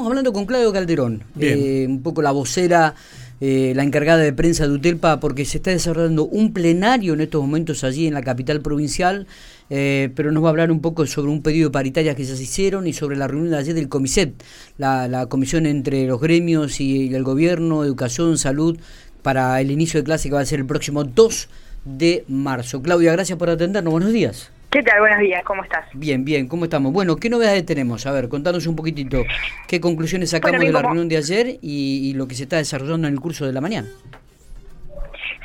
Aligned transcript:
Estamos 0.00 0.12
hablando 0.12 0.32
con 0.32 0.46
Claudio 0.46 0.72
Calderón, 0.72 1.24
eh, 1.38 1.84
un 1.86 2.02
poco 2.02 2.22
la 2.22 2.30
vocera, 2.30 2.94
eh, 3.42 3.74
la 3.76 3.82
encargada 3.82 4.22
de 4.22 4.32
prensa 4.32 4.66
de 4.66 4.72
UTELPA, 4.72 5.20
porque 5.20 5.44
se 5.44 5.58
está 5.58 5.72
desarrollando 5.72 6.24
un 6.24 6.54
plenario 6.54 7.12
en 7.12 7.20
estos 7.20 7.42
momentos 7.42 7.84
allí 7.84 8.06
en 8.06 8.14
la 8.14 8.22
capital 8.22 8.62
provincial, 8.62 9.26
eh, 9.68 10.08
pero 10.16 10.32
nos 10.32 10.42
va 10.42 10.48
a 10.48 10.50
hablar 10.52 10.72
un 10.72 10.80
poco 10.80 11.04
sobre 11.04 11.30
un 11.30 11.42
pedido 11.42 11.68
de 11.68 11.72
paritarias 11.74 12.16
que 12.16 12.24
ya 12.24 12.34
se 12.34 12.42
hicieron 12.42 12.86
y 12.86 12.94
sobre 12.94 13.14
la 13.18 13.28
reunión 13.28 13.50
de 13.50 13.58
ayer 13.58 13.74
del 13.74 13.90
COMISET, 13.90 14.42
la, 14.78 15.26
comisión 15.28 15.66
entre 15.66 16.06
los 16.06 16.18
gremios 16.18 16.80
y, 16.80 17.14
el 17.14 17.22
gobierno, 17.22 17.84
educación, 17.84 18.38
salud, 18.38 18.78
para 19.20 19.60
el 19.60 19.70
inicio 19.70 20.00
de 20.00 20.04
clase 20.04 20.30
que 20.30 20.34
va 20.34 20.40
a 20.40 20.46
ser 20.46 20.60
el 20.60 20.66
próximo 20.66 21.04
2 21.04 21.48
de 21.84 22.24
marzo. 22.26 22.80
Claudia, 22.80 23.12
gracias 23.12 23.38
por 23.38 23.50
atendernos. 23.50 23.92
Buenos 23.92 24.14
días. 24.14 24.50
¿Qué 24.70 24.84
tal? 24.84 25.00
Buenos 25.00 25.18
días, 25.18 25.42
¿cómo 25.42 25.64
estás? 25.64 25.84
Bien, 25.94 26.24
bien, 26.24 26.46
¿cómo 26.46 26.62
estamos? 26.62 26.92
Bueno, 26.92 27.16
¿qué 27.16 27.28
novedades 27.28 27.66
tenemos? 27.66 28.06
A 28.06 28.12
ver, 28.12 28.28
contanos 28.28 28.68
un 28.68 28.76
poquitito 28.76 29.24
qué 29.66 29.80
conclusiones 29.80 30.30
sacamos 30.30 30.60
de 30.60 30.70
la 30.70 30.82
reunión 30.82 31.08
de 31.08 31.16
ayer 31.16 31.58
y, 31.60 32.12
lo 32.14 32.28
que 32.28 32.36
se 32.36 32.44
está 32.44 32.58
desarrollando 32.58 33.08
en 33.08 33.14
el 33.14 33.20
curso 33.20 33.44
de 33.44 33.52
la 33.52 33.60
mañana. 33.60 33.88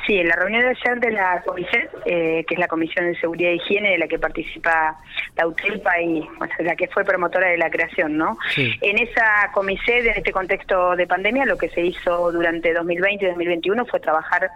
Sí, 0.06 0.18
en 0.18 0.28
la 0.28 0.36
reunión 0.36 0.62
de 0.62 0.68
ayer 0.68 1.00
de 1.00 1.10
la 1.10 1.42
Comiset, 1.44 1.90
eh, 2.04 2.44
que 2.46 2.54
es 2.54 2.60
la 2.60 2.68
Comisión 2.68 3.06
de 3.06 3.18
Seguridad 3.18 3.50
y 3.50 3.54
Higiene 3.54 3.90
de 3.90 3.98
la 3.98 4.06
que 4.06 4.20
participa 4.20 4.96
la 5.36 5.48
UTELPA 5.48 6.00
y 6.00 6.28
la 6.60 6.76
que 6.76 6.86
fue 6.86 7.04
promotora 7.04 7.48
de 7.48 7.58
la 7.58 7.68
creación, 7.68 8.16
¿no? 8.16 8.38
En 8.56 8.98
esa 8.98 9.50
Comiset, 9.52 10.06
en 10.06 10.18
este 10.18 10.30
contexto 10.30 10.94
de 10.94 11.08
pandemia, 11.08 11.44
lo 11.46 11.58
que 11.58 11.68
se 11.70 11.80
hizo 11.80 12.30
durante 12.30 12.72
2020 12.72 13.24
y 13.24 13.28
2021 13.28 13.86
fue 13.86 13.98
trabajar 13.98 14.48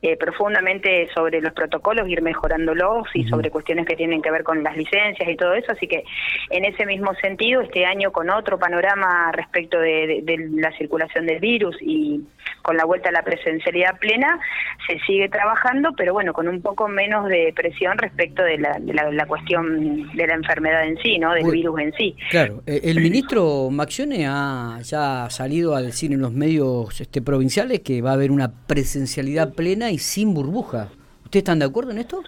eh, 0.00 0.16
profundamente 0.16 1.08
sobre 1.12 1.40
los 1.40 1.52
protocolos, 1.52 2.08
ir 2.08 2.22
mejorándolos 2.22 3.08
y 3.14 3.26
sobre 3.28 3.50
cuestiones 3.50 3.84
que 3.84 3.96
tienen 3.96 4.22
que 4.22 4.30
ver 4.30 4.44
con 4.44 4.62
las 4.62 4.76
licencias 4.76 5.28
y 5.28 5.36
todo 5.36 5.54
eso. 5.54 5.72
Así 5.72 5.88
que 5.88 6.04
en 6.50 6.64
ese 6.64 6.86
mismo 6.86 7.14
sentido, 7.14 7.62
este 7.62 7.84
año 7.84 8.12
con 8.12 8.30
otro 8.30 8.60
panorama 8.60 9.32
respecto 9.32 9.80
de, 9.80 10.22
la 10.52 10.70
circulación 10.78 11.26
del 11.26 11.40
virus 11.40 11.76
y 11.80 12.22
con 12.62 12.76
la 12.76 12.84
vuelta 12.84 13.08
a 13.08 13.12
la 13.12 13.22
presencialidad 13.22 13.98
plena, 13.98 14.38
se 14.86 15.00
sigue 15.00 15.28
trabajando, 15.28 15.90
pero 15.96 16.12
bueno, 16.12 16.32
con 16.32 16.46
un 16.46 16.62
poco 16.62 16.86
menos 16.86 17.28
de 17.28 17.52
presión 17.56 17.98
respecto 17.98 18.42
de 18.42 18.58
la, 18.58 18.78
la, 18.78 19.26
cuestión 19.26 20.10
de 20.14 20.26
la 20.26 20.34
enfermedad 20.34 20.84
en 20.84 20.96
sí, 20.98 21.18
¿no? 21.18 21.32
Del 21.32 21.50
virus 21.50 21.80
en 21.80 21.92
sí. 21.94 22.16
Claro, 22.30 22.62
eh, 22.66 22.82
el 22.84 23.00
ministro 23.00 23.68
Maxione 23.70 24.26
ha 24.28 24.78
ya 24.82 25.28
salido 25.30 25.74
a 25.74 25.82
decir 25.82 26.12
en 26.12 26.20
los 26.20 26.32
medios 26.32 27.00
este, 27.00 27.20
provinciales 27.20 27.80
que 27.80 28.00
va 28.00 28.10
a 28.10 28.14
haber 28.14 28.30
una 28.30 28.52
presencialidad 28.66 29.54
plena 29.54 29.87
y 29.90 29.98
sin 29.98 30.34
burbuja. 30.34 30.88
¿Ustedes 31.24 31.42
están 31.42 31.58
de 31.58 31.66
acuerdo 31.66 31.90
en 31.90 31.98
esto? 31.98 32.22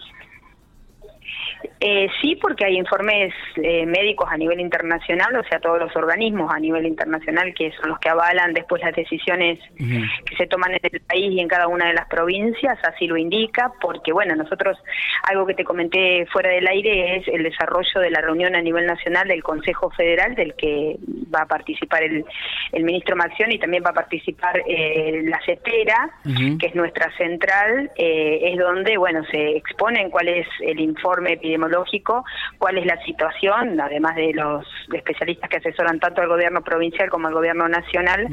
Eh, 1.82 2.08
sí, 2.20 2.36
porque 2.36 2.66
hay 2.66 2.76
informes 2.76 3.32
eh, 3.56 3.86
médicos 3.86 4.28
a 4.30 4.36
nivel 4.36 4.60
internacional, 4.60 5.34
o 5.36 5.44
sea, 5.44 5.60
todos 5.60 5.78
los 5.78 5.94
organismos 5.96 6.52
a 6.52 6.58
nivel 6.58 6.86
internacional 6.86 7.54
que 7.54 7.72
son 7.72 7.88
los 7.88 7.98
que 7.98 8.10
avalan 8.10 8.52
después 8.52 8.82
las 8.82 8.94
decisiones 8.94 9.58
que 9.78 10.36
se 10.36 10.46
toman 10.46 10.72
en 10.72 10.80
el 10.82 11.00
país 11.00 11.32
y 11.32 11.40
en 11.40 11.48
cada 11.48 11.68
una 11.68 11.86
de 11.86 11.94
las 11.94 12.06
provincias, 12.06 12.78
así 12.84 13.06
lo 13.06 13.16
indica, 13.16 13.72
porque 13.80 14.12
bueno, 14.12 14.36
nosotros, 14.36 14.76
algo 15.22 15.46
que 15.46 15.54
te 15.54 15.64
comenté 15.64 16.26
fuera 16.26 16.50
del 16.50 16.66
aire 16.66 17.16
es 17.16 17.28
el 17.28 17.42
desarrollo 17.42 18.00
de 18.00 18.10
la 18.10 18.20
reunión 18.20 18.54
a 18.54 18.60
nivel 18.60 18.84
nacional 18.84 19.26
del 19.28 19.42
Consejo 19.42 19.90
Federal, 19.90 20.34
del 20.34 20.54
que 20.56 20.96
va 21.34 21.42
a 21.42 21.46
participar 21.46 22.02
el, 22.02 22.24
el 22.72 22.84
ministro 22.84 23.16
Maxión 23.16 23.52
y 23.52 23.58
también 23.58 23.82
va 23.84 23.90
a 23.90 23.94
participar 23.94 24.62
eh, 24.66 25.22
la 25.24 25.40
CETERA, 25.44 26.10
que 26.58 26.66
es 26.66 26.74
nuestra 26.74 27.10
central, 27.16 27.90
es 27.96 28.58
donde, 28.58 28.96
bueno, 28.96 29.22
se 29.30 29.56
exponen 29.56 30.10
cuál 30.10 30.28
es 30.28 30.46
el 30.60 30.80
informe 30.80 31.32
epidemiológico, 31.32 32.24
cuál 32.58 32.78
es 32.78 32.86
la 32.86 33.02
situación, 33.04 33.80
además 33.80 34.16
de 34.16 34.32
los 34.34 34.66
especialistas 34.92 35.50
que 35.50 35.56
asesoran 35.56 36.00
tanto 36.00 36.22
al 36.22 36.28
gobierno 36.28 36.62
provincial 36.62 37.10
como 37.10 37.28
al 37.28 37.34
gobierno 37.34 37.68
nacional, 37.68 38.26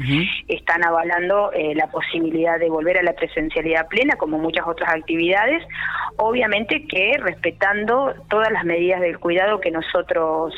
están 0.48 0.84
avalando 0.84 1.52
eh, 1.52 1.74
la 1.74 1.88
posibilidad 1.88 2.58
de 2.58 2.68
volver 2.68 2.98
a 2.98 3.02
la 3.02 3.12
presencialidad 3.12 3.88
plena, 3.88 4.16
como 4.16 4.38
muchas 4.38 4.66
otras 4.66 4.94
actividades, 4.94 5.62
obviamente 6.16 6.86
que 6.86 7.12
respetando 7.18 8.14
todas 8.28 8.50
las 8.50 8.64
medidas 8.64 9.00
del 9.00 9.18
cuidado 9.18 9.60
que 9.60 9.70
nosotros 9.70 10.54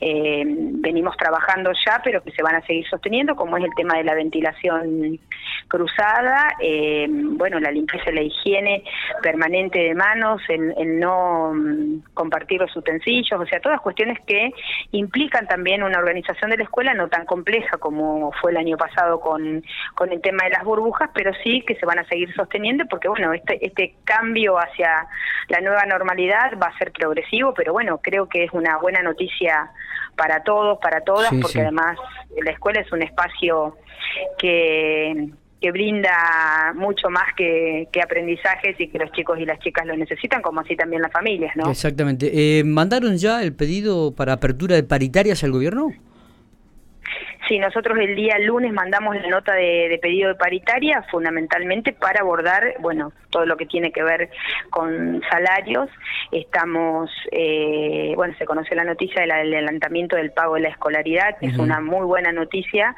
eh, 0.00 0.42
venimos 0.46 1.16
trabajando 1.16 1.69
ya, 1.84 2.00
pero 2.02 2.22
que 2.22 2.32
se 2.32 2.42
van 2.42 2.56
a 2.56 2.62
seguir 2.62 2.86
sosteniendo, 2.88 3.36
como 3.36 3.56
es 3.56 3.64
el 3.64 3.74
tema 3.76 3.96
de 3.96 4.04
la 4.04 4.14
ventilación 4.14 5.18
cruzada, 5.68 6.54
eh, 6.60 7.06
bueno, 7.10 7.60
la 7.60 7.70
limpieza 7.70 8.10
y 8.10 8.14
la 8.14 8.22
higiene 8.22 8.84
permanente 9.22 9.78
de 9.78 9.94
manos, 9.94 10.42
el 10.48 10.98
no 10.98 11.52
compartir 12.14 12.60
los 12.60 12.74
utensilios, 12.76 13.40
o 13.40 13.46
sea, 13.46 13.60
todas 13.60 13.80
cuestiones 13.80 14.18
que 14.26 14.52
implican 14.92 15.46
también 15.46 15.82
una 15.82 15.98
organización 15.98 16.50
de 16.50 16.58
la 16.58 16.64
escuela 16.64 16.94
no 16.94 17.08
tan 17.08 17.24
compleja 17.26 17.78
como 17.78 18.32
fue 18.40 18.50
el 18.52 18.56
año 18.56 18.76
pasado 18.76 19.20
con, 19.20 19.62
con 19.94 20.12
el 20.12 20.20
tema 20.20 20.44
de 20.44 20.50
las 20.50 20.64
burbujas, 20.64 21.10
pero 21.14 21.32
sí 21.42 21.62
que 21.66 21.76
se 21.76 21.86
van 21.86 21.98
a 21.98 22.04
seguir 22.04 22.32
sosteniendo 22.34 22.84
porque, 22.86 23.08
bueno, 23.08 23.32
este, 23.32 23.64
este 23.64 23.94
cambio 24.04 24.58
hacia 24.58 25.06
la 25.48 25.60
nueva 25.60 25.84
normalidad 25.86 26.52
va 26.60 26.68
a 26.68 26.78
ser 26.78 26.92
progresivo, 26.92 27.54
pero 27.54 27.72
bueno, 27.72 27.98
creo 28.02 28.28
que 28.28 28.44
es 28.44 28.52
una 28.52 28.78
buena 28.78 29.02
noticia 29.02 29.70
para 30.16 30.42
todos, 30.42 30.78
para 30.80 31.00
todas, 31.00 31.30
porque 31.40 31.59
además 31.60 31.98
la 32.42 32.50
escuela 32.50 32.80
es 32.80 32.92
un 32.92 33.02
espacio 33.02 33.76
que 34.38 35.30
que 35.60 35.70
brinda 35.72 36.72
mucho 36.74 37.10
más 37.10 37.34
que, 37.36 37.86
aprendizajes 38.02 38.80
y 38.80 38.88
que 38.88 38.98
los 38.98 39.12
chicos 39.12 39.38
y 39.38 39.44
las 39.44 39.58
chicas 39.60 39.86
lo 39.86 39.96
necesitan, 39.96 40.40
como 40.40 40.60
así 40.60 40.74
también 40.74 41.02
las 41.02 41.12
familias, 41.12 41.54
¿no? 41.54 41.70
Exactamente. 41.70 42.30
Eh, 42.32 42.64
¿Mandaron 42.64 43.18
ya 43.18 43.42
el 43.42 43.52
pedido 43.52 44.14
para 44.14 44.32
apertura 44.32 44.74
de 44.76 44.82
paritarias 44.82 45.44
al 45.44 45.52
gobierno? 45.52 45.92
Sí, 47.50 47.58
nosotros 47.58 47.98
el 47.98 48.14
día 48.14 48.38
lunes 48.38 48.72
mandamos 48.72 49.16
la 49.16 49.26
nota 49.26 49.52
de, 49.54 49.98
pedido 50.00 50.28
de 50.28 50.36
paritaria 50.36 51.02
fundamentalmente 51.10 51.92
para 51.92 52.20
abordar, 52.20 52.76
bueno, 52.78 53.12
todo 53.28 53.44
lo 53.44 53.56
que 53.56 53.66
tiene 53.66 53.90
que 53.90 54.04
ver 54.04 54.30
con 54.70 55.20
salarios. 55.28 55.90
Estamos, 56.30 57.10
eh, 57.32 58.12
bueno, 58.14 58.36
se 58.38 58.44
conoció 58.44 58.76
la 58.76 58.84
noticia 58.84 59.22
del 59.22 59.32
adelantamiento 59.32 60.14
del 60.14 60.30
pago 60.30 60.54
de 60.54 60.60
la 60.60 60.68
escolaridad, 60.68 61.38
que 61.40 61.46
es 61.46 61.58
una 61.58 61.80
muy 61.80 62.06
buena 62.06 62.30
noticia, 62.30 62.94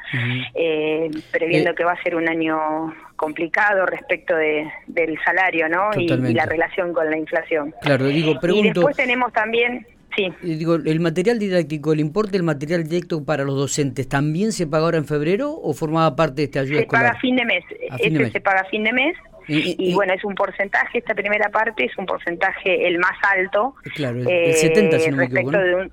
eh, 0.53 1.09
previendo 1.31 1.71
eh, 1.71 1.75
que 1.75 1.83
va 1.83 1.93
a 1.93 2.03
ser 2.03 2.15
un 2.15 2.29
año 2.29 2.93
complicado 3.15 3.87
respecto 3.87 4.35
de, 4.35 4.71
del 4.85 5.17
salario, 5.25 5.67
¿no? 5.67 5.89
Y, 5.97 6.07
la 6.09 6.45
relación 6.45 6.93
con 6.93 7.09
la 7.09 7.17
inflación. 7.17 7.73
Claro, 7.81 8.05
digo, 8.05 8.39
pregunto... 8.39 8.67
Y 8.67 8.71
después 8.71 8.95
tenemos 8.95 9.33
también 9.33 9.87
Sí. 10.15 10.31
Digo, 10.41 10.75
¿el 10.75 10.99
material 10.99 11.39
didáctico, 11.39 11.93
el 11.93 11.99
importe 11.99 12.33
del 12.33 12.43
material 12.43 12.83
didáctico 12.83 13.25
para 13.25 13.43
los 13.43 13.55
docentes, 13.55 14.07
también 14.07 14.51
se 14.51 14.67
paga 14.67 14.85
ahora 14.85 14.97
en 14.97 15.05
febrero 15.05 15.51
o 15.51 15.73
formaba 15.73 16.15
parte 16.15 16.35
de 16.35 16.43
esta 16.43 16.59
ayuda 16.61 16.81
se 16.81 16.85
paga 16.85 17.09
a 17.11 17.19
fin 17.19 17.35
de 17.35 17.45
mes. 17.45 17.63
Este 17.99 18.31
se 18.31 18.41
paga 18.41 18.61
a 18.61 18.65
fin 18.65 18.83
de 18.83 18.93
mes. 18.93 19.15
Y, 19.47 19.93
bueno, 19.93 20.13
es 20.13 20.23
un 20.23 20.35
porcentaje, 20.35 20.99
esta 20.99 21.13
primera 21.13 21.49
parte 21.49 21.83
es 21.83 21.97
un 21.97 22.05
porcentaje 22.05 22.87
el 22.87 22.97
más 22.97 23.17
alto. 23.35 23.75
Claro, 23.95 24.19
el, 24.19 24.53
70, 24.53 24.99
si 24.99 25.11
no 25.11 25.17
me 25.17 25.25
equivoco. 25.25 25.51
De 25.51 25.75
un, 25.75 25.91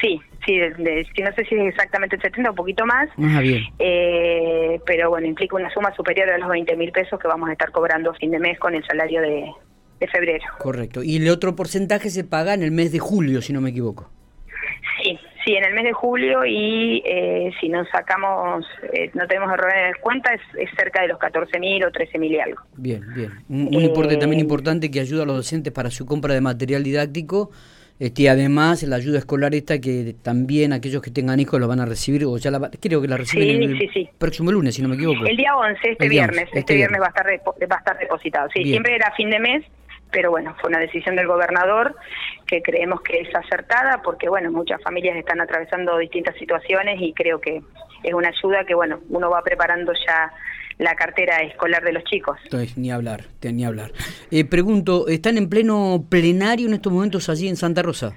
sí, 0.00 0.20
sí, 0.46 0.58
no 0.58 1.32
sé 1.32 1.44
si 1.44 1.54
es 1.54 1.68
exactamente 1.68 2.16
el 2.16 2.22
70 2.22 2.48
o 2.48 2.52
un 2.52 2.56
poquito 2.56 2.86
más. 2.86 3.10
Ah, 3.18 3.40
bien. 3.40 3.64
Eh, 3.78 4.80
pero 4.86 5.10
bueno, 5.10 5.26
implica 5.26 5.56
una 5.56 5.70
suma 5.70 5.94
superior 5.94 6.30
a 6.30 6.38
los 6.38 6.48
20 6.48 6.76
mil 6.76 6.92
pesos 6.92 7.20
que 7.20 7.28
vamos 7.28 7.48
a 7.50 7.52
estar 7.52 7.70
cobrando 7.72 8.10
a 8.10 8.14
fin 8.14 8.30
de 8.30 8.38
mes 8.38 8.58
con 8.58 8.74
el 8.74 8.84
salario 8.86 9.20
de, 9.20 9.50
de 10.02 10.08
febrero. 10.08 10.44
Correcto. 10.58 11.02
Y 11.02 11.16
el 11.16 11.28
otro 11.28 11.54
porcentaje 11.54 12.10
se 12.10 12.24
paga 12.24 12.54
en 12.54 12.62
el 12.62 12.72
mes 12.72 12.92
de 12.92 12.98
julio, 12.98 13.40
si 13.40 13.52
no 13.52 13.60
me 13.60 13.70
equivoco. 13.70 14.10
Sí, 15.00 15.18
sí, 15.44 15.54
en 15.54 15.64
el 15.64 15.74
mes 15.74 15.84
de 15.84 15.92
julio 15.92 16.44
y 16.44 17.02
eh, 17.06 17.52
si 17.60 17.68
no 17.68 17.84
sacamos, 17.86 18.66
eh, 18.92 19.10
no 19.14 19.26
tenemos 19.26 19.52
errores 19.52 19.94
en 19.94 20.02
cuenta, 20.02 20.34
es, 20.34 20.40
es, 20.58 20.70
cerca 20.76 21.02
de 21.02 21.08
los 21.08 21.18
14 21.18 21.58
mil 21.60 21.84
o 21.84 21.90
13 21.90 22.18
mil 22.18 22.32
y 22.32 22.40
algo. 22.40 22.60
Bien, 22.76 23.02
bien. 23.14 23.30
Un, 23.48 23.74
importe 23.74 24.16
también 24.16 24.40
eh, 24.40 24.42
importante 24.42 24.90
que 24.90 25.00
ayuda 25.00 25.22
a 25.22 25.26
los 25.26 25.36
docentes 25.36 25.72
para 25.72 25.90
su 25.90 26.04
compra 26.04 26.34
de 26.34 26.40
material 26.40 26.82
didáctico. 26.82 27.50
Este, 27.98 28.22
y 28.22 28.26
además 28.26 28.82
la 28.82 28.96
ayuda 28.96 29.18
escolar 29.18 29.54
esta 29.54 29.80
que 29.80 30.16
también 30.22 30.72
aquellos 30.72 31.00
que 31.02 31.12
tengan 31.12 31.38
hijos 31.38 31.60
lo 31.60 31.68
van 31.68 31.78
a 31.78 31.86
recibir, 31.86 32.24
o 32.24 32.36
ya 32.36 32.50
la, 32.50 32.68
creo 32.80 33.00
que 33.00 33.06
la 33.06 33.16
reciben 33.16 33.62
el 33.62 34.08
próximo 34.18 34.50
lunes, 34.50 34.74
si 34.74 34.82
no 34.82 34.88
me 34.88 34.96
equivoco. 34.96 35.24
El 35.24 35.36
día 35.36 35.54
11, 35.54 35.78
este 35.88 36.08
viernes, 36.08 36.44
este, 36.46 36.58
este 36.60 36.74
viernes, 36.74 37.00
va 37.00 37.06
a 37.06 37.08
estar 37.10 37.26
va 37.26 37.76
a 37.76 37.78
estar 37.78 37.98
depositado. 37.98 38.48
Sí, 38.52 38.64
siempre 38.64 38.96
era 38.96 39.12
fin 39.14 39.30
de 39.30 39.38
mes, 39.38 39.64
pero 40.12 40.30
bueno, 40.30 40.54
fue 40.60 40.68
una 40.68 40.78
decisión 40.78 41.16
del 41.16 41.26
gobernador 41.26 41.96
que 42.46 42.62
creemos 42.62 43.00
que 43.00 43.20
es 43.20 43.34
acertada 43.34 44.02
porque 44.02 44.28
bueno, 44.28 44.52
muchas 44.52 44.80
familias 44.82 45.16
están 45.16 45.40
atravesando 45.40 45.98
distintas 45.98 46.36
situaciones 46.36 47.00
y 47.00 47.12
creo 47.14 47.40
que 47.40 47.62
es 48.02 48.14
una 48.14 48.28
ayuda 48.28 48.64
que 48.64 48.74
bueno, 48.74 49.00
uno 49.08 49.30
va 49.30 49.42
preparando 49.42 49.92
ya 50.06 50.30
la 50.78 50.94
cartera 50.94 51.38
escolar 51.42 51.82
de 51.82 51.92
los 51.92 52.04
chicos. 52.04 52.38
Entonces, 52.44 52.76
ni 52.76 52.90
hablar, 52.90 53.24
ni 53.42 53.64
hablar. 53.64 53.92
Eh, 54.30 54.44
pregunto, 54.44 55.06
¿están 55.08 55.38
en 55.38 55.48
pleno 55.48 56.04
plenario 56.08 56.66
en 56.66 56.74
estos 56.74 56.92
momentos 56.92 57.28
allí 57.28 57.48
en 57.48 57.56
Santa 57.56 57.82
Rosa? 57.82 58.14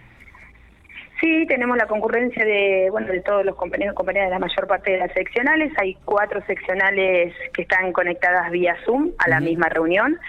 Sí, 1.21 1.45
tenemos 1.47 1.77
la 1.77 1.87
concurrencia 1.87 2.43
de 2.43 2.89
bueno 2.91 3.07
de 3.07 3.21
todos 3.21 3.45
los 3.45 3.55
compañeros 3.55 3.93
y 3.93 3.95
compañeras 3.95 4.27
de 4.27 4.33
la 4.33 4.39
mayor 4.39 4.67
parte 4.67 4.91
de 4.91 4.97
las 4.97 5.13
seccionales. 5.13 5.71
Hay 5.77 5.95
cuatro 6.03 6.45
seccionales 6.45 7.33
que 7.53 7.61
están 7.61 7.93
conectadas 7.93 8.51
vía 8.51 8.75
Zoom 8.85 9.11
a 9.19 9.29
la 9.29 9.39
misma 9.39 9.69
reunión 9.69 10.19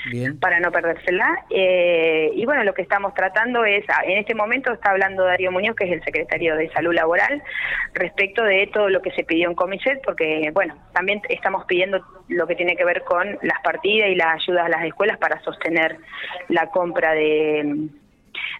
para 0.41 0.61
no 0.61 0.71
perdérsela. 0.71 1.45
Eh, 1.51 2.31
y 2.35 2.45
bueno, 2.45 2.63
lo 2.63 2.73
que 2.73 2.83
estamos 2.83 3.15
tratando 3.15 3.65
es, 3.65 3.85
ah, 3.89 4.03
en 4.05 4.19
este 4.19 4.35
momento 4.35 4.73
está 4.73 4.91
hablando 4.91 5.25
Darío 5.25 5.51
Muñoz, 5.51 5.75
que 5.75 5.87
es 5.87 5.93
el 5.93 6.05
secretario 6.05 6.55
de 6.55 6.71
Salud 6.71 6.95
Laboral, 6.95 7.43
respecto 7.95 8.45
de 8.45 8.69
todo 8.73 8.89
lo 8.89 9.03
que 9.03 9.11
se 9.11 9.25
pidió 9.25 9.49
en 9.49 9.57
Comiset, 9.57 10.01
porque 10.05 10.51
bueno, 10.55 10.77
también 10.93 11.21
estamos 11.29 11.65
pidiendo 11.65 12.01
lo 12.29 12.47
que 12.47 12.55
tiene 12.55 12.77
que 12.77 12.85
ver 12.85 13.03
con 13.03 13.39
las 13.43 13.61
partidas 13.65 14.09
y 14.09 14.15
las 14.15 14.37
ayudas 14.37 14.67
a 14.67 14.69
las 14.69 14.85
escuelas 14.85 15.19
para 15.19 15.41
sostener 15.41 15.99
la 16.49 16.71
compra 16.71 17.13
de 17.13 17.89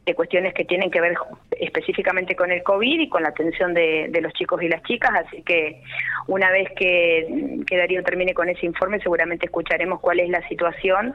de 0.07 0.15
cuestiones 0.15 0.55
que 0.55 0.65
tienen 0.65 0.89
que 0.89 1.01
ver 1.01 1.17
específicamente 1.51 2.37
con 2.37 2.53
el 2.53 2.63
COVID 2.63 3.01
y 3.01 3.09
con 3.09 3.25
la 3.25 3.31
atención 3.31 3.75
de, 3.75 4.09
los 4.23 4.33
chicos 4.35 4.63
y 4.63 4.69
las 4.69 4.83
chicas, 4.85 5.11
así 5.27 5.43
que 5.43 5.83
una 6.29 6.49
vez 6.51 6.71
que, 6.77 7.59
que, 7.67 7.77
Darío 7.77 8.05
termine 8.05 8.33
con 8.33 8.49
ese 8.49 8.67
informe 8.67 9.01
seguramente 9.01 9.47
escucharemos 9.47 9.99
cuál 10.01 10.21
es 10.21 10.29
la 10.29 10.47
situación 10.49 11.15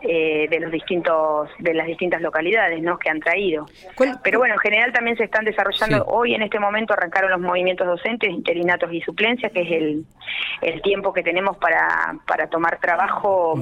eh, 0.00 0.46
de 0.48 0.60
los 0.60 0.72
distintos 0.72 1.50
de 1.58 1.74
las 1.74 1.86
distintas 1.86 2.22
localidades 2.22 2.82
¿no? 2.82 2.98
que 2.98 3.10
han 3.10 3.20
traído. 3.20 3.66
Pero 4.22 4.38
bueno, 4.38 4.54
en 4.54 4.60
general 4.60 4.92
también 4.92 5.18
se 5.18 5.24
están 5.24 5.44
desarrollando, 5.44 6.06
hoy 6.06 6.34
en 6.34 6.40
este 6.40 6.58
momento 6.58 6.94
arrancaron 6.94 7.30
los 7.30 7.40
movimientos 7.40 7.86
docentes, 7.86 8.30
interinatos 8.30 8.90
y 8.94 9.02
suplencias, 9.02 9.52
que 9.52 9.60
es 9.60 9.70
el, 9.70 10.06
el 10.62 10.80
tiempo 10.80 11.12
que 11.12 11.22
tenemos 11.22 11.58
para, 11.58 12.16
para 12.26 12.46
tomar 12.46 12.80
trabajo 12.80 13.56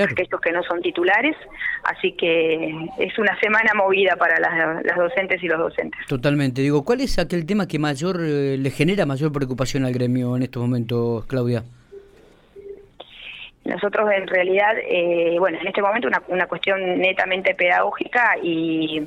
aquellos 0.00 0.40
que 0.40 0.52
no 0.52 0.62
son 0.62 0.80
titulares, 0.80 1.36
así 1.84 2.12
que 2.12 2.88
es 2.98 3.18
una 3.18 3.38
semana 3.40 3.72
movida 3.74 4.16
para 4.16 4.38
las, 4.38 4.96
docentes 4.96 5.42
y 5.42 5.48
los 5.48 5.58
docentes. 5.58 6.00
Totalmente. 6.06 6.62
Digo, 6.62 6.84
¿cuál 6.84 7.00
es 7.00 7.18
aquel 7.18 7.46
tema 7.46 7.66
que 7.66 7.78
mayor 7.78 8.20
eh, 8.22 8.56
le 8.58 8.70
genera 8.70 9.06
mayor 9.06 9.32
preocupación 9.32 9.84
al 9.84 9.92
gremio 9.92 10.36
en 10.36 10.42
estos 10.42 10.62
momentos, 10.62 11.26
Claudia? 11.26 11.62
Nosotros 13.64 14.10
en 14.10 14.26
realidad, 14.26 14.74
eh, 14.88 15.36
bueno, 15.38 15.58
en 15.60 15.68
este 15.68 15.82
momento 15.82 16.08
una, 16.08 16.22
una 16.28 16.46
cuestión 16.46 16.98
netamente 16.98 17.54
pedagógica 17.54 18.36
y 18.42 19.06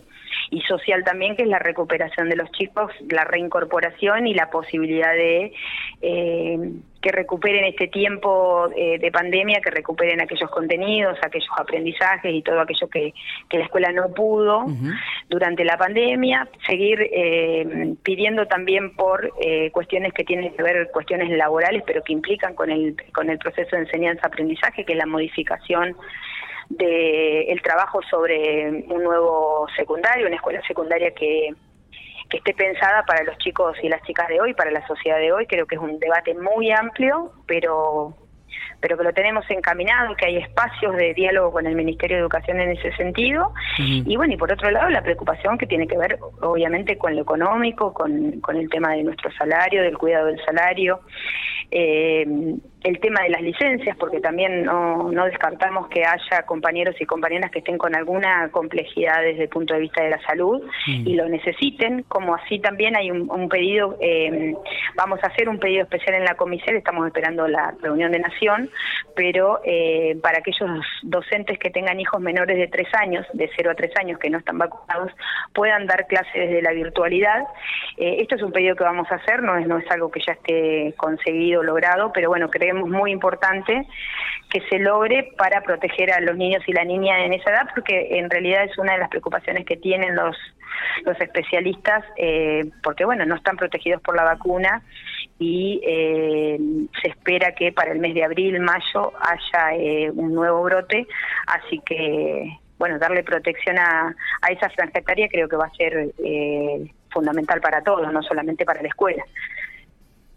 y 0.51 0.61
social 0.61 1.03
también, 1.03 1.35
que 1.35 1.43
es 1.43 1.49
la 1.49 1.59
recuperación 1.59 2.29
de 2.29 2.35
los 2.35 2.51
chicos, 2.51 2.91
la 3.09 3.23
reincorporación 3.23 4.27
y 4.27 4.33
la 4.33 4.49
posibilidad 4.49 5.13
de 5.13 5.53
eh, 6.01 6.71
que 7.01 7.11
recuperen 7.11 7.65
este 7.65 7.87
tiempo 7.87 8.67
eh, 8.75 8.97
de 8.97 9.11
pandemia, 9.11 9.61
que 9.61 9.69
recuperen 9.69 10.21
aquellos 10.21 10.49
contenidos, 10.49 11.17
aquellos 11.21 11.49
aprendizajes 11.55 12.33
y 12.33 12.41
todo 12.41 12.59
aquello 12.61 12.87
que, 12.87 13.13
que 13.47 13.59
la 13.59 13.65
escuela 13.65 13.91
no 13.91 14.11
pudo 14.11 14.65
durante 15.29 15.63
la 15.63 15.77
pandemia, 15.77 16.47
seguir 16.65 16.99
eh, 17.11 17.93
pidiendo 18.01 18.47
también 18.47 18.95
por 18.95 19.31
cuestiones 19.71 20.13
que 20.13 20.23
tienen 20.23 20.51
que 20.55 20.63
ver, 20.63 20.89
cuestiones 20.91 21.29
laborales, 21.29 21.83
pero 21.85 22.03
que 22.03 22.13
implican 22.13 22.55
con 22.55 22.71
el, 22.71 22.95
con 23.13 23.29
el 23.29 23.37
proceso 23.37 23.75
de 23.75 23.83
enseñanza-aprendizaje, 23.83 24.83
que 24.83 24.93
es 24.93 24.97
la 24.97 25.05
modificación 25.05 25.95
del 26.69 27.49
el 27.49 27.61
trabajo 27.61 28.01
sobre 28.09 28.69
un 28.69 29.03
nuevo 29.03 29.67
secundario, 29.75 30.27
una 30.27 30.35
escuela 30.35 30.61
secundaria 30.67 31.11
que, 31.11 31.49
que 32.29 32.37
esté 32.37 32.53
pensada 32.53 33.03
para 33.05 33.23
los 33.23 33.37
chicos 33.37 33.77
y 33.83 33.89
las 33.89 34.01
chicas 34.03 34.27
de 34.27 34.41
hoy, 34.41 34.53
para 34.53 34.71
la 34.71 34.85
sociedad 34.87 35.19
de 35.19 35.31
hoy. 35.31 35.45
Creo 35.47 35.65
que 35.65 35.75
es 35.75 35.81
un 35.81 35.99
debate 35.99 36.33
muy 36.33 36.71
amplio, 36.71 37.31
pero 37.45 38.15
pero 38.79 38.97
que 38.97 39.03
lo 39.03 39.13
tenemos 39.13 39.49
encaminado, 39.49 40.15
que 40.15 40.25
hay 40.25 40.37
espacios 40.37 40.95
de 40.95 41.13
diálogo 41.13 41.53
con 41.53 41.65
el 41.65 41.75
Ministerio 41.75 42.17
de 42.17 42.21
Educación 42.21 42.59
en 42.59 42.71
ese 42.71 42.91
sentido. 42.95 43.51
Y 43.79 44.15
bueno, 44.15 44.33
y 44.33 44.37
por 44.37 44.51
otro 44.51 44.69
lado, 44.69 44.89
la 44.89 45.01
preocupación 45.01 45.57
que 45.57 45.65
tiene 45.65 45.87
que 45.87 45.97
ver, 45.97 46.19
obviamente, 46.41 46.97
con 46.97 47.15
lo 47.15 47.23
económico, 47.23 47.93
con, 47.93 48.39
con 48.41 48.57
el 48.57 48.69
tema 48.69 48.91
de 48.93 49.03
nuestro 49.03 49.31
salario, 49.31 49.81
del 49.81 49.97
cuidado 49.97 50.27
del 50.27 50.39
salario. 50.45 50.99
Eh, 51.71 52.25
el 52.85 52.99
tema 52.99 53.21
de 53.23 53.29
las 53.29 53.41
licencias, 53.41 53.97
porque 53.97 54.19
también 54.19 54.63
no, 54.63 55.11
no 55.11 55.25
descartamos 55.25 55.87
que 55.87 56.05
haya 56.05 56.43
compañeros 56.45 56.95
y 56.99 57.05
compañeras 57.05 57.49
que 57.49 57.59
estén 57.59 57.79
con 57.79 57.95
alguna 57.95 58.49
complejidad 58.51 59.23
desde 59.23 59.43
el 59.43 59.49
punto 59.49 59.73
de 59.73 59.79
vista 59.79 60.03
de 60.03 60.11
la 60.11 60.21
salud 60.21 60.61
y 60.85 61.15
lo 61.15 61.27
necesiten, 61.27 62.03
como 62.03 62.35
así 62.35 62.59
también 62.59 62.95
hay 62.95 63.09
un, 63.09 63.49
pedido, 63.49 63.97
eh, 63.99 64.53
vamos 64.95 65.19
a 65.23 65.27
hacer 65.27 65.49
un 65.49 65.57
pedido 65.57 65.83
especial 65.83 66.15
en 66.15 66.25
la 66.25 66.35
comisión, 66.35 66.75
estamos 66.75 67.07
esperando 67.07 67.47
la 67.47 67.73
reunión 67.81 68.11
de 68.11 68.19
Nación, 68.19 68.69
pero 69.15 69.61
eh, 69.63 70.17
para 70.21 70.39
aquellos 70.39 70.69
docentes 71.01 71.57
que 71.57 71.71
tengan 71.71 71.99
hijos 71.99 72.21
menores 72.21 72.57
de 72.57 72.67
tres 72.67 72.87
años, 72.93 73.25
de 73.33 73.49
0 73.55 73.71
a 73.71 73.75
3 73.75 73.91
años, 73.99 74.19
que 74.19 74.29
no 74.29 74.37
están 74.37 74.59
vacunados, 74.59 75.11
puedan 75.53 75.87
dar 75.87 76.05
clases 76.05 76.33
desde 76.33 76.61
la 76.61 76.71
virtualidad. 76.71 77.45
Eh, 77.97 78.17
esto 78.21 78.35
es 78.35 78.41
un 78.41 78.51
pedido 78.51 78.75
que 78.75 78.83
vamos 78.83 79.09
a 79.09 79.15
hacer, 79.15 79.41
no 79.41 79.57
es, 79.57 79.67
no 79.67 79.77
es 79.77 79.89
algo 79.89 80.11
que 80.11 80.19
ya 80.25 80.33
esté 80.33 80.93
conseguido, 80.97 81.63
logrado, 81.63 82.11
pero 82.13 82.29
bueno, 82.29 82.49
creemos 82.49 82.89
muy 82.89 83.11
importante 83.11 83.87
que 84.49 84.61
se 84.69 84.79
logre 84.79 85.31
para 85.37 85.61
proteger 85.61 86.11
a 86.11 86.19
los 86.19 86.35
niños 86.35 86.63
y 86.67 86.73
la 86.73 86.83
niña 86.83 87.23
en 87.25 87.33
esa 87.33 87.51
edad, 87.51 87.69
porque 87.73 88.17
en 88.19 88.29
realidad 88.29 88.65
es 88.65 88.77
una 88.77 88.93
de 88.93 88.99
las 88.99 89.09
preocupaciones 89.09 89.65
que 89.65 89.77
tienen 89.77 90.15
los, 90.15 90.35
los 91.05 91.19
especialistas, 91.21 92.03
eh, 92.17 92.69
porque 92.83 93.05
bueno, 93.05 93.25
no 93.25 93.35
están 93.35 93.55
protegidos 93.55 94.01
por 94.01 94.15
la 94.15 94.23
vacuna 94.23 94.81
y 95.39 95.81
eh, 95.85 96.57
se 97.01 97.09
espera 97.09 97.53
que 97.53 97.71
para 97.71 97.91
el 97.91 97.99
mes 97.99 98.13
de 98.13 98.23
abril, 98.23 98.59
mayo 98.59 99.13
haya 99.19 99.75
eh, 99.75 100.11
un 100.11 100.33
nuevo 100.33 100.63
brote, 100.63 101.07
así 101.47 101.81
que 101.85 102.57
bueno, 102.77 102.99
darle 102.99 103.23
protección 103.23 103.79
a, 103.79 104.13
a 104.41 104.47
esa 104.51 104.69
franja 104.69 104.99
creo 105.01 105.47
que 105.47 105.55
va 105.55 105.65
a 105.65 105.77
ser 105.77 106.11
fundamental 107.15 107.61
para 107.61 107.81
todos, 107.81 108.11
no 108.11 108.21
solamente 108.21 108.65
para 108.65 108.81
la 108.81 108.89
escuela. 108.89 109.23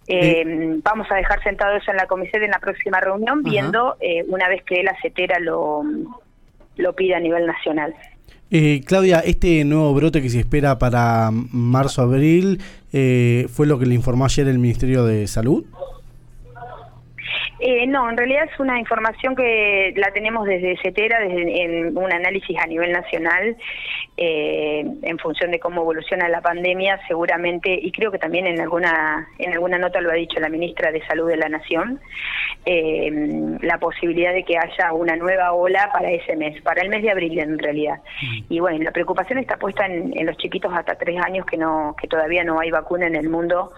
Eh, 0.07 0.43
vamos 0.83 1.07
a 1.11 1.17
dejar 1.17 1.43
sentado 1.43 1.77
eso 1.77 1.91
en 1.91 1.99
la 1.99 2.07
comisión 2.07 2.43
en 2.43 2.53
la 2.53 2.61
próxima 2.61 3.01
reunión, 3.01 3.43
viendo 3.43 3.97
eh, 4.01 4.25
una 4.29 4.49
vez 4.49 4.63
que 4.65 4.83
la 4.83 4.97
CETERA 5.03 5.39
lo, 5.41 5.83
lo 6.77 6.93
pida 6.95 7.19
a 7.19 7.21
nivel 7.21 7.47
nacional. 7.47 7.95
Eh, 8.51 8.81
Claudia, 8.87 9.19
este 9.19 9.63
nuevo 9.65 9.93
brote 9.93 10.23
que 10.23 10.31
se 10.31 10.39
espera 10.39 10.79
para 10.79 11.29
marzo-abril, 11.31 12.63
eh, 12.95 13.47
¿fue 13.53 13.67
lo 13.67 13.79
que 13.79 13.85
le 13.85 13.95
informó 13.95 14.25
ayer 14.25 14.49
el 14.49 14.59
Ministerio 14.59 15.05
de 15.05 15.27
Salud? 15.27 15.67
Eh, 17.61 17.87
no, 17.87 18.09
en 18.09 18.17
realidad 18.17 18.49
es 18.53 18.61
una 18.61 18.79
información 18.79 19.35
que 19.35 19.93
la 19.97 20.13
tenemos 20.13 20.47
desde 20.47 20.77
CETERA, 20.81 21.21
desde 21.21 21.63
en 21.63 21.99
un 21.99 22.13
análisis 22.13 22.57
a 22.59 22.67
nivel 22.67 22.93
nacional, 22.93 23.57
eh, 24.17 24.85
en 25.03 25.19
función 25.19 25.51
de 25.51 25.59
cómo 25.59 25.83
evoluciona 25.83 26.29
la 26.29 26.41
pandemia, 26.41 27.01
seguramente, 27.09 27.73
y 27.73 27.91
creo 27.91 28.13
que 28.13 28.19
también 28.19 28.47
en 28.47 28.61
alguna, 28.61 29.29
en 29.39 29.53
alguna 29.53 29.79
nota 29.79 30.01
lo 30.01 30.11
ha 30.11 30.15
dicho 30.15 30.39
la 30.39 30.49
ministra 30.49 30.93
de 30.93 31.05
Salud 31.07 31.29
de 31.29 31.37
la 31.37 31.49
Nación, 31.49 32.01
eh, 32.65 33.57
la 33.61 33.79
posibilidad 33.79 34.33
de 34.33 34.45
que 34.45 34.57
haya 34.57 34.93
una 34.93 35.17
nueva 35.17 35.53
ola 35.53 35.91
para 35.93 36.11
ese 36.11 36.37
mes, 36.37 36.61
para 36.63 36.83
el 36.83 36.89
mes 36.89 37.03
de 37.03 37.11
abril 37.11 37.39
en 37.39 37.59
realidad. 37.59 37.99
Mm. 38.23 38.53
Y 38.53 38.61
bueno, 38.61 38.85
la 38.85 38.93
preocupación 38.93 39.39
está 39.39 39.57
puesta 39.57 39.87
en, 39.87 40.17
en 40.17 40.27
los 40.27 40.37
chiquitos 40.37 40.73
hasta 40.73 40.95
tres 40.95 41.21
años 41.21 41.45
que 41.47 41.57
no, 41.57 41.97
que 42.01 42.07
todavía 42.07 42.45
no 42.45 42.61
hay 42.61 42.71
vacuna 42.71 43.07
en 43.07 43.17
el 43.17 43.29
mundo. 43.29 43.73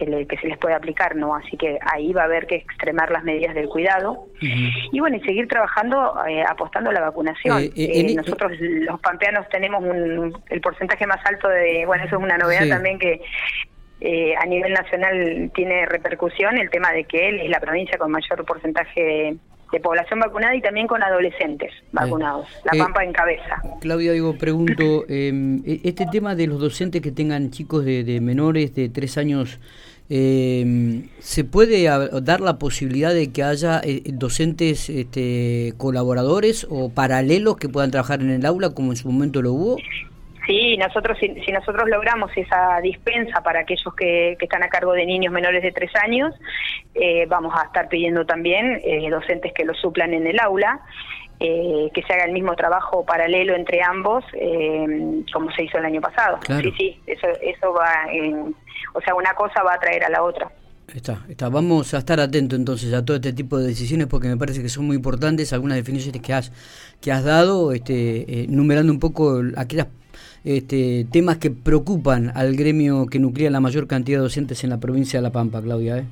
Eh, 0.00 0.26
que, 0.26 0.36
se 0.38 0.48
les 0.48 0.58
puede 0.58 0.74
aplicar, 0.74 1.14
¿no? 1.16 1.34
Así 1.34 1.56
que 1.56 1.78
ahí 1.92 2.12
va 2.12 2.22
a 2.22 2.24
haber 2.24 2.46
que 2.46 2.56
extremar 2.56 3.10
las 3.10 3.24
medidas 3.24 3.54
del 3.54 3.68
cuidado 3.68 4.26
y 4.40 4.98
bueno, 4.98 5.16
y 5.16 5.20
seguir 5.20 5.46
trabajando 5.46 6.14
eh, 6.28 6.42
apostando 6.48 6.90
a 6.90 6.92
la 6.92 7.00
vacunación. 7.00 7.62
Eh, 7.62 7.72
eh, 7.76 8.14
nosotros 8.14 8.52
los 8.58 9.00
pampeanos 9.00 9.48
tenemos 9.48 9.82
un, 9.82 10.36
el 10.48 10.60
porcentaje 10.60 11.06
más 11.06 11.24
alto 11.24 11.48
de, 11.48 11.84
bueno, 11.86 12.04
eso 12.04 12.16
es 12.16 12.22
una 12.22 12.38
novedad 12.38 12.68
también 12.68 12.98
que 12.98 13.20
a 14.36 14.46
nivel 14.46 14.72
nacional 14.72 15.52
tiene 15.54 15.86
repercusión 15.86 16.58
el 16.58 16.68
tema 16.70 16.90
de 16.90 17.04
que 17.04 17.28
él 17.28 17.40
es 17.40 17.50
la 17.50 17.60
provincia 17.60 17.96
con 17.98 18.10
mayor 18.10 18.44
porcentaje 18.44 19.00
de, 19.00 19.36
población 19.82 20.20
vacunada 20.20 20.54
y 20.54 20.60
también 20.60 20.86
con 20.86 21.02
adolescentes 21.02 21.72
vacunados. 21.92 22.46
La 22.70 22.84
Pampa 22.84 23.04
en 23.04 23.12
cabeza. 23.14 23.62
Claudia, 23.80 24.12
digo, 24.12 24.36
pregunto, 24.36 25.06
em, 25.08 25.62
e, 25.64 25.80
este 25.84 26.04
tema 26.12 26.34
de 26.34 26.46
los 26.46 26.60
docentes 26.60 27.00
que 27.00 27.10
tengan 27.10 27.50
chicos 27.50 27.82
de, 27.82 28.04
de 28.04 28.20
menores 28.20 28.74
de 28.74 28.90
tres 28.90 29.16
años 29.16 29.58
eh, 30.14 31.04
¿Se 31.20 31.42
puede 31.42 31.84
dar 32.20 32.42
la 32.42 32.58
posibilidad 32.58 33.14
de 33.14 33.32
que 33.32 33.42
haya 33.42 33.80
eh, 33.82 34.02
docentes 34.12 34.90
este, 34.90 35.72
colaboradores 35.78 36.66
o 36.68 36.90
paralelos 36.90 37.56
que 37.56 37.70
puedan 37.70 37.90
trabajar 37.90 38.20
en 38.20 38.28
el 38.28 38.44
aula 38.44 38.74
como 38.74 38.92
en 38.92 38.96
su 38.96 39.10
momento 39.10 39.40
lo 39.40 39.54
hubo? 39.54 39.76
Sí, 40.46 40.76
nosotros 40.76 41.16
si, 41.18 41.28
nosotros 41.50 41.88
logramos 41.88 42.30
esa 42.36 42.78
dispensa 42.82 43.42
para 43.42 43.60
aquellos 43.60 43.94
que, 43.94 44.36
están 44.38 44.62
a 44.62 44.68
cargo 44.68 44.92
de 44.92 45.06
niños 45.06 45.32
menores 45.32 45.62
de 45.62 45.72
tres 45.72 45.90
años, 46.04 46.34
eh, 46.94 47.24
vamos 47.26 47.54
a 47.56 47.64
estar 47.64 47.88
pidiendo 47.88 48.26
también 48.26 48.82
eh, 48.84 49.08
docentes 49.08 49.54
que 49.54 49.64
lo 49.64 49.72
suplan 49.72 50.12
en 50.12 50.26
el 50.26 50.38
aula. 50.40 50.80
Eh, 51.44 51.90
que 51.92 52.02
se 52.02 52.12
haga 52.12 52.26
el 52.26 52.32
mismo 52.32 52.54
trabajo 52.54 53.04
paralelo 53.04 53.56
entre 53.56 53.82
ambos, 53.82 54.24
como 55.32 55.50
se 55.50 55.64
hizo 55.64 55.78
el 55.78 55.84
año 55.86 56.00
pasado. 56.00 56.38
Sí, 56.46 56.72
sí, 56.76 57.00
eso, 57.04 57.26
eso 57.40 57.72
va 57.72 58.12
en, 58.12 58.54
o 58.94 59.00
sea, 59.00 59.14
una 59.16 59.34
cosa 59.34 59.62
va 59.64 59.74
a 59.74 59.78
traer 59.80 60.04
a 60.04 60.08
la 60.08 60.22
otra. 60.22 60.48
Está, 60.94 61.24
está. 61.28 61.48
Vamos 61.48 61.94
a 61.94 61.98
estar 61.98 62.20
atentos 62.20 62.58
entonces 62.58 62.92
a 62.92 63.04
todo 63.04 63.16
este 63.16 63.32
tipo 63.32 63.58
de 63.58 63.66
decisiones 63.68 64.06
porque 64.08 64.28
me 64.28 64.36
parece 64.36 64.62
que 64.62 64.68
son 64.68 64.86
muy 64.86 64.96
importantes 64.96 65.52
algunas 65.52 65.76
definiciones 65.76 66.20
que 66.20 66.34
has 66.34 66.52
que 67.00 67.10
has 67.10 67.24
dado, 67.24 67.72
este, 67.72 68.42
eh, 68.42 68.46
numerando 68.48 68.92
un 68.92 69.00
poco 69.00 69.40
aquellas 69.56 69.88
este, 70.44 71.06
temas 71.10 71.38
que 71.38 71.50
preocupan 71.50 72.30
al 72.34 72.54
gremio 72.56 73.06
que 73.06 73.18
nuclea 73.18 73.50
la 73.50 73.60
mayor 73.60 73.86
cantidad 73.86 74.18
de 74.18 74.24
docentes 74.24 74.62
en 74.64 74.70
la 74.70 74.78
provincia 74.78 75.18
de 75.18 75.22
La 75.22 75.32
Pampa, 75.32 75.62
Claudia. 75.62 75.98
¿eh? 75.98 76.04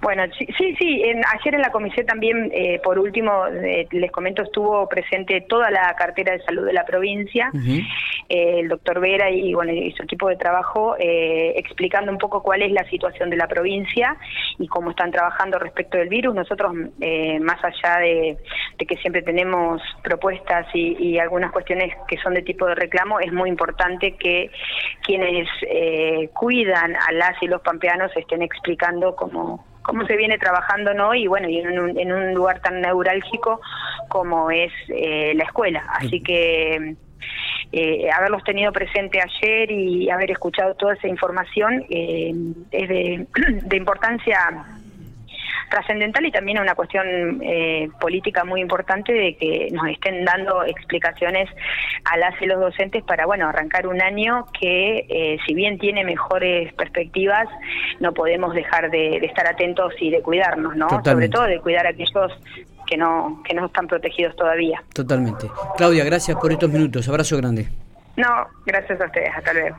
Bueno, 0.00 0.24
sí, 0.36 0.46
sí, 0.78 1.02
ayer 1.02 1.54
en 1.54 1.62
la 1.62 1.70
comisión 1.70 2.06
también, 2.06 2.50
eh, 2.52 2.80
por 2.84 2.98
último, 2.98 3.46
eh, 3.46 3.88
les 3.90 4.12
comento, 4.12 4.42
estuvo 4.42 4.88
presente 4.88 5.40
toda 5.40 5.70
la 5.70 5.94
cartera 5.96 6.32
de 6.32 6.42
salud 6.42 6.66
de 6.66 6.72
la 6.72 6.84
provincia, 6.84 7.50
eh, 8.28 8.60
el 8.60 8.68
doctor 8.68 9.00
Vera 9.00 9.30
y, 9.30 9.54
bueno, 9.54 9.72
y 9.72 9.90
su 9.92 10.02
equipo 10.02 10.28
de 10.28 10.36
trabajo, 10.36 10.96
explicando 10.98 12.12
un 12.12 12.18
poco 12.18 12.42
cuál 12.42 12.62
es 12.62 12.72
la 12.72 12.84
situación 12.88 13.30
de 13.30 13.36
la 13.36 13.48
provincia 13.48 14.16
y 14.58 14.68
cómo 14.68 14.90
están 14.90 15.10
trabajando 15.10 15.58
respecto 15.58 15.96
del 15.96 16.08
virus. 16.08 16.34
Nosotros, 16.34 16.72
más 16.74 17.64
allá 17.64 17.98
de, 17.98 18.36
que 18.86 18.96
siempre 18.96 19.22
tenemos 19.22 19.82
propuestas 20.02 20.66
y, 20.74 20.96
y, 20.98 21.18
algunas 21.18 21.50
cuestiones 21.50 21.92
que 22.06 22.18
son 22.18 22.34
de 22.34 22.42
tipo 22.42 22.66
de 22.66 22.74
reclamo, 22.74 23.18
es 23.18 23.32
muy 23.32 23.48
importante 23.48 24.12
que 24.12 24.50
quienes 25.02 25.48
cuidan 26.34 26.96
a 26.96 27.12
las 27.12 27.42
y 27.42 27.46
los 27.46 27.62
pampeanos 27.62 28.12
estén 28.16 28.42
explicando 28.42 29.16
cómo 29.16 29.64
cómo 29.86 30.04
se 30.06 30.16
viene 30.16 30.36
trabajando 30.36 30.92
no 30.92 31.14
y 31.14 31.26
bueno 31.26 31.48
y 31.48 31.60
en 31.60 31.78
un, 31.78 31.98
en 31.98 32.12
un 32.12 32.34
lugar 32.34 32.60
tan 32.60 32.80
neurálgico 32.80 33.60
como 34.08 34.50
es 34.50 34.72
eh, 34.88 35.32
la 35.34 35.44
escuela. 35.44 35.84
Así 35.88 36.20
que 36.20 36.96
eh, 37.72 38.10
haberlos 38.10 38.42
tenido 38.44 38.72
presente 38.72 39.20
ayer 39.20 39.70
y 39.70 40.10
haber 40.10 40.30
escuchado 40.30 40.74
toda 40.74 40.94
esa 40.94 41.08
información 41.08 41.84
eh, 41.88 42.32
es 42.70 42.88
de, 42.88 43.26
de 43.62 43.76
importancia 43.76 44.64
trascendental 45.68 46.24
y 46.24 46.30
también 46.30 46.58
una 46.58 46.74
cuestión 46.74 47.40
eh, 47.42 47.88
política 48.00 48.44
muy 48.44 48.60
importante 48.60 49.12
de 49.12 49.36
que 49.36 49.68
nos 49.72 49.88
estén 49.88 50.24
dando 50.24 50.64
explicaciones 50.64 51.48
a 52.04 52.16
las 52.16 52.40
y 52.40 52.46
los 52.46 52.60
docentes 52.60 53.02
para 53.04 53.26
bueno 53.26 53.48
arrancar 53.48 53.86
un 53.86 54.00
año 54.00 54.46
que 54.58 55.06
eh, 55.08 55.38
si 55.46 55.54
bien 55.54 55.78
tiene 55.78 56.04
mejores 56.04 56.72
perspectivas 56.74 57.48
no 58.00 58.12
podemos 58.12 58.54
dejar 58.54 58.90
de, 58.90 59.16
estar 59.16 59.46
atentos 59.46 59.92
y 60.00 60.10
de 60.10 60.22
cuidarnos 60.22 60.76
no 60.76 60.88
sobre 61.04 61.28
todo 61.28 61.44
de 61.44 61.60
cuidar 61.60 61.86
a 61.86 61.90
aquellos 61.90 62.32
que 62.86 62.96
no 62.96 63.42
que 63.44 63.54
no 63.54 63.66
están 63.66 63.88
protegidos 63.88 64.36
todavía. 64.36 64.82
Totalmente. 64.94 65.48
Claudia 65.76 66.04
gracias 66.04 66.36
por 66.38 66.52
estos 66.52 66.70
minutos. 66.70 67.08
Abrazo 67.08 67.36
grande. 67.36 67.66
No 68.16 68.46
gracias 68.64 69.00
a 69.00 69.06
ustedes. 69.06 69.30
Hasta 69.34 69.52
luego 69.52 69.74